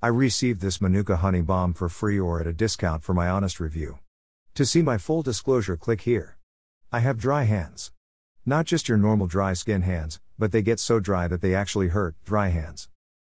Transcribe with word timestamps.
I 0.00 0.06
received 0.06 0.60
this 0.60 0.80
Manuka 0.80 1.16
honey 1.16 1.40
balm 1.40 1.74
for 1.74 1.88
free 1.88 2.20
or 2.20 2.40
at 2.40 2.46
a 2.46 2.52
discount 2.52 3.02
for 3.02 3.14
my 3.14 3.28
honest 3.28 3.58
review. 3.58 3.98
To 4.54 4.64
see 4.64 4.80
my 4.80 4.96
full 4.96 5.22
disclosure, 5.22 5.76
click 5.76 6.02
here. 6.02 6.38
I 6.92 7.00
have 7.00 7.18
dry 7.18 7.42
hands. 7.42 7.90
Not 8.46 8.64
just 8.64 8.88
your 8.88 8.96
normal 8.96 9.26
dry 9.26 9.54
skin 9.54 9.82
hands, 9.82 10.20
but 10.38 10.52
they 10.52 10.62
get 10.62 10.78
so 10.78 11.00
dry 11.00 11.26
that 11.26 11.40
they 11.40 11.52
actually 11.52 11.88
hurt, 11.88 12.14
dry 12.24 12.50
hands. 12.50 12.88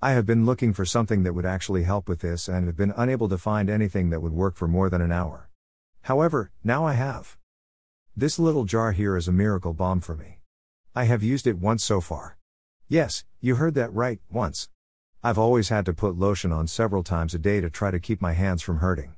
I 0.00 0.12
have 0.12 0.24
been 0.24 0.46
looking 0.46 0.72
for 0.72 0.86
something 0.86 1.24
that 1.24 1.34
would 1.34 1.44
actually 1.44 1.82
help 1.82 2.08
with 2.08 2.20
this 2.20 2.48
and 2.48 2.66
have 2.66 2.76
been 2.76 2.94
unable 2.96 3.28
to 3.28 3.36
find 3.36 3.68
anything 3.68 4.08
that 4.08 4.22
would 4.22 4.32
work 4.32 4.56
for 4.56 4.66
more 4.66 4.88
than 4.88 5.02
an 5.02 5.12
hour. 5.12 5.50
However, 6.04 6.52
now 6.64 6.86
I 6.86 6.94
have. 6.94 7.36
This 8.16 8.38
little 8.38 8.64
jar 8.64 8.92
here 8.92 9.14
is 9.18 9.28
a 9.28 9.32
miracle 9.32 9.74
balm 9.74 10.00
for 10.00 10.16
me. 10.16 10.40
I 10.94 11.04
have 11.04 11.22
used 11.22 11.46
it 11.46 11.58
once 11.58 11.84
so 11.84 12.00
far. 12.00 12.38
Yes, 12.88 13.24
you 13.42 13.56
heard 13.56 13.74
that 13.74 13.92
right, 13.92 14.20
once. 14.30 14.70
I've 15.26 15.38
always 15.38 15.70
had 15.70 15.84
to 15.86 15.92
put 15.92 16.16
lotion 16.16 16.52
on 16.52 16.68
several 16.68 17.02
times 17.02 17.34
a 17.34 17.40
day 17.40 17.60
to 17.60 17.68
try 17.68 17.90
to 17.90 17.98
keep 17.98 18.22
my 18.22 18.32
hands 18.34 18.62
from 18.62 18.78
hurting. 18.78 19.16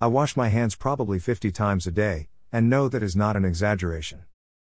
I 0.00 0.08
wash 0.08 0.36
my 0.36 0.48
hands 0.48 0.74
probably 0.74 1.20
50 1.20 1.52
times 1.52 1.86
a 1.86 1.92
day, 1.92 2.26
and 2.50 2.68
know 2.68 2.88
that 2.88 3.04
is 3.04 3.14
not 3.14 3.36
an 3.36 3.44
exaggeration. 3.44 4.24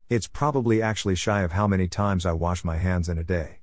It's 0.08 0.26
probably 0.26 0.82
actually 0.82 1.14
shy 1.14 1.42
of 1.42 1.52
how 1.52 1.68
many 1.68 1.86
times 1.86 2.26
I 2.26 2.32
wash 2.32 2.64
my 2.64 2.78
hands 2.78 3.08
in 3.08 3.16
a 3.16 3.22
day. 3.22 3.60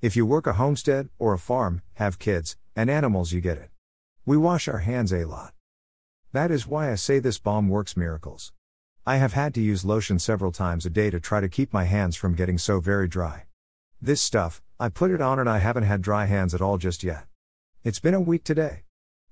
If 0.00 0.14
you 0.14 0.24
work 0.24 0.46
a 0.46 0.52
homestead, 0.52 1.08
or 1.18 1.34
a 1.34 1.40
farm, 1.40 1.82
have 1.94 2.20
kids, 2.20 2.56
and 2.76 2.88
animals, 2.88 3.32
you 3.32 3.40
get 3.40 3.58
it. 3.58 3.70
We 4.24 4.36
wash 4.36 4.68
our 4.68 4.78
hands 4.78 5.12
a 5.12 5.24
lot. 5.24 5.54
That 6.32 6.52
is 6.52 6.68
why 6.68 6.92
I 6.92 6.94
say 6.94 7.18
this 7.18 7.40
balm 7.40 7.68
works 7.68 7.96
miracles. 7.96 8.52
I 9.04 9.16
have 9.16 9.32
had 9.32 9.54
to 9.54 9.60
use 9.60 9.84
lotion 9.84 10.20
several 10.20 10.52
times 10.52 10.86
a 10.86 10.90
day 10.90 11.10
to 11.10 11.18
try 11.18 11.40
to 11.40 11.48
keep 11.48 11.72
my 11.72 11.82
hands 11.82 12.14
from 12.14 12.36
getting 12.36 12.58
so 12.58 12.78
very 12.78 13.08
dry. 13.08 13.46
This 14.02 14.22
stuff, 14.22 14.62
I 14.78 14.88
put 14.88 15.10
it 15.10 15.20
on 15.20 15.38
and 15.38 15.46
I 15.46 15.58
haven't 15.58 15.82
had 15.82 16.00
dry 16.00 16.24
hands 16.24 16.54
at 16.54 16.62
all 16.62 16.78
just 16.78 17.04
yet. 17.04 17.26
It's 17.84 18.00
been 18.00 18.14
a 18.14 18.20
week 18.20 18.44
today. 18.44 18.84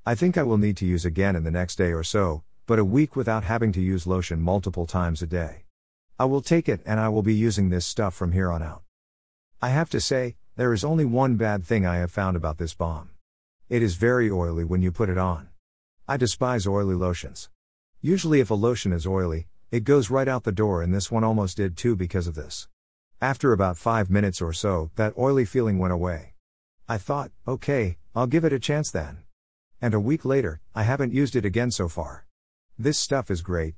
I 0.05 0.15
think 0.15 0.37
I 0.37 0.43
will 0.43 0.59
need 0.59 0.77
to 0.77 0.85
use 0.85 1.07
again 1.07 1.37
in 1.37 1.45
the 1.45 1.51
next 1.51 1.77
day 1.77 1.91
or 1.91 2.05
so, 2.05 2.43
but 2.67 2.79
a 2.79 2.85
week 2.85 3.17
without 3.17 3.45
having 3.45 3.73
to 3.73 3.81
use 3.81 4.07
lotion 4.07 4.43
multiple 4.43 4.85
times 4.85 5.23
a 5.23 5.27
day. 5.27 5.65
I 6.19 6.27
will 6.27 6.43
take 6.43 6.69
it 6.69 6.83
and 6.85 7.01
I 7.01 7.09
will 7.09 7.23
be 7.23 7.33
using 7.33 7.71
this 7.71 7.87
stuff 7.87 8.15
from 8.15 8.33
here 8.33 8.53
on 8.53 8.63
out. 8.63 8.83
I 9.63 9.71
have 9.71 9.89
to 9.89 10.03
say, 10.03 10.37
there 10.57 10.75
is 10.75 10.85
only 10.85 11.07
one 11.07 11.37
bad 11.37 11.65
thing 11.65 11.87
I 11.87 11.97
have 11.97 12.13
found 12.13 12.37
about 12.37 12.59
this 12.59 12.75
balm. 12.75 13.09
It 13.71 13.83
is 13.83 13.95
very 13.95 14.31
oily 14.31 14.65
when 14.65 14.83
you 14.83 14.93
put 14.93 15.09
it 15.09 15.17
on. 15.17 15.49
I 16.07 16.19
despise 16.19 16.67
oily 16.67 16.95
lotions. 16.95 17.49
Usually, 18.03 18.41
if 18.41 18.51
a 18.51 18.55
lotion 18.55 18.93
is 18.93 19.07
oily, 19.07 19.47
it 19.71 19.85
goes 19.85 20.11
right 20.11 20.29
out 20.29 20.45
the 20.45 20.53
door, 20.53 20.83
and 20.83 20.95
this 20.95 21.11
one 21.11 21.25
almost 21.25 21.57
did 21.57 21.75
too 21.75 21.97
because 21.97 22.27
of 22.27 22.35
this. 22.35 22.69
After 23.21 23.53
about 23.53 23.77
5 23.77 24.11
minutes 24.11 24.41
or 24.41 24.53
so, 24.53 24.93
that 24.95 25.19
oily 25.19 25.45
feeling 25.45 25.77
went 25.77 25.93
away. 25.93 26.35
I 26.89 26.99
thought, 26.99 27.33
okay, 27.49 27.97
I'll 28.15 28.29
give 28.29 28.45
it 28.45 28.53
a 28.53 28.61
chance 28.61 28.93
then. 28.93 29.25
And 29.83 29.93
a 29.93 29.99
week 29.99 30.25
later, 30.25 30.61
I 30.73 30.85
haven't 30.85 31.13
used 31.13 31.35
it 31.35 31.45
again 31.45 31.73
so 31.73 31.89
far. 31.89 32.27
This 32.79 32.97
stuff 32.97 33.29
is 33.29 33.43
great. 33.43 33.75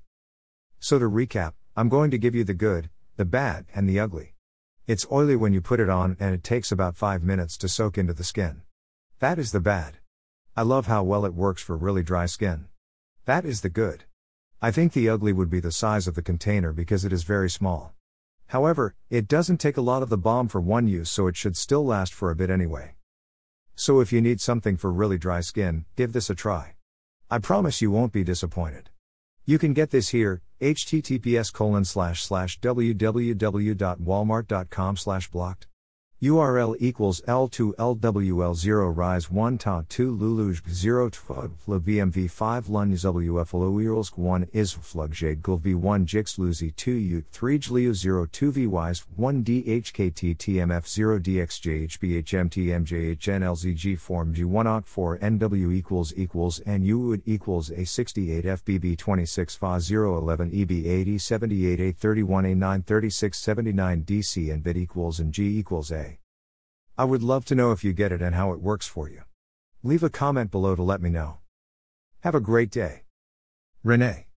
So 0.78 0.98
to 0.98 1.06
recap, 1.06 1.54
I'm 1.74 1.88
going 1.88 2.10
to 2.10 2.18
give 2.18 2.34
you 2.34 2.44
the 2.44 2.52
good, 2.52 2.90
the 3.16 3.24
bad, 3.24 3.64
and 3.74 3.88
the 3.88 3.98
ugly. 3.98 4.34
It's 4.86 5.06
oily 5.10 5.36
when 5.36 5.54
you 5.54 5.62
put 5.62 5.80
it 5.80 5.88
on 5.88 6.18
and 6.20 6.34
it 6.34 6.44
takes 6.44 6.70
about 6.70 6.96
5 6.96 7.22
minutes 7.22 7.56
to 7.58 7.68
soak 7.68 7.96
into 7.96 8.12
the 8.12 8.24
skin. 8.24 8.60
That 9.20 9.38
is 9.38 9.52
the 9.52 9.60
bad. 9.60 10.00
I 10.54 10.62
love 10.62 10.86
how 10.86 11.02
well 11.02 11.24
it 11.24 11.32
works 11.32 11.62
for 11.62 11.78
really 11.78 12.02
dry 12.02 12.26
skin. 12.26 12.66
That 13.24 13.46
is 13.46 13.62
the 13.62 13.70
good. 13.70 14.04
I 14.60 14.70
think 14.70 14.92
the 14.92 15.08
ugly 15.08 15.32
would 15.32 15.48
be 15.48 15.60
the 15.60 15.72
size 15.72 16.06
of 16.06 16.14
the 16.14 16.20
container 16.20 16.74
because 16.74 17.06
it 17.06 17.12
is 17.12 17.22
very 17.22 17.48
small. 17.48 17.94
However, 18.50 18.94
it 19.10 19.28
doesn't 19.28 19.58
take 19.58 19.76
a 19.76 19.80
lot 19.80 20.02
of 20.02 20.08
the 20.08 20.18
balm 20.18 20.48
for 20.48 20.60
one 20.60 20.88
use, 20.88 21.08
so 21.08 21.28
it 21.28 21.36
should 21.36 21.56
still 21.56 21.86
last 21.86 22.12
for 22.12 22.32
a 22.32 22.34
bit 22.34 22.50
anyway. 22.50 22.96
So 23.76 24.00
if 24.00 24.12
you 24.12 24.20
need 24.20 24.40
something 24.40 24.76
for 24.76 24.92
really 24.92 25.18
dry 25.18 25.40
skin, 25.40 25.84
give 25.94 26.12
this 26.12 26.30
a 26.30 26.34
try. 26.34 26.74
I 27.30 27.38
promise 27.38 27.80
you 27.80 27.92
won't 27.92 28.12
be 28.12 28.24
disappointed. 28.24 28.90
You 29.44 29.56
can 29.56 29.72
get 29.72 29.90
this 29.90 30.08
here, 30.08 30.42
https 30.60 31.52
www.walmart.com 32.60 34.96
blocked. 35.32 35.69
URL 36.22 36.76
equals 36.78 37.22
L2 37.22 37.74
LWL0 37.76 38.94
Rise 38.94 39.30
1 39.30 39.56
Ta 39.56 39.82
2 39.88 40.18
Luluj 40.18 40.68
0 40.68 41.08
Tfug 41.08 41.52
BMV 41.66 42.30
5 42.30 42.68
Lun 42.68 42.92
WFLO 42.92 43.82
Irlsk 43.82 44.18
1 44.18 44.46
is 44.52 44.74
Flug 44.74 45.12
Jade 45.12 45.40
Gulv 45.40 45.74
1 45.74 46.04
Jix 46.04 46.36
Luzi 46.38 46.76
2 46.76 46.92
U 46.92 47.24
3 47.32 47.58
Jliu 47.58 47.94
0 47.94 48.26
2 48.30 48.52
VYs 48.52 49.04
1 49.16 49.44
DHKT 49.44 50.36
TMF 50.36 50.86
0 50.86 51.20
DXJHBHMT 51.20 52.66
MJHN 52.84 53.98
Form 53.98 54.34
G1 54.34 54.66
OC 54.66 54.86
4 54.86 55.18
NW 55.20 55.72
equals 55.72 56.12
equals 56.18 56.60
NU 56.66 57.18
equals 57.24 57.70
A68 57.70 58.44
FBB 58.44 58.98
26 58.98 59.56
FA 59.56 59.80
011 59.80 60.50
EB 60.52 60.70
80 60.70 61.16
78 61.16 61.80
A 61.80 61.92
31 61.92 62.44
A 62.44 62.54
9 62.54 62.82
36 62.82 63.38
79 63.38 64.04
DC 64.04 64.52
and 64.52 64.62
bit 64.62 64.76
equals 64.76 65.18
and 65.18 65.32
G 65.32 65.58
equals 65.58 65.90
A. 65.90 66.09
I 67.00 67.04
would 67.04 67.22
love 67.22 67.46
to 67.46 67.54
know 67.54 67.72
if 67.72 67.82
you 67.82 67.94
get 67.94 68.12
it 68.12 68.20
and 68.20 68.34
how 68.34 68.52
it 68.52 68.60
works 68.60 68.86
for 68.86 69.08
you. 69.08 69.22
Leave 69.82 70.02
a 70.02 70.10
comment 70.10 70.50
below 70.50 70.76
to 70.76 70.82
let 70.82 71.00
me 71.00 71.08
know. 71.08 71.38
Have 72.24 72.34
a 72.34 72.40
great 72.40 72.70
day. 72.70 73.04
Renee. 73.82 74.29